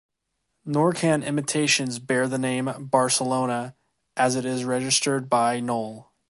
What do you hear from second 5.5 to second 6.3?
Knoll.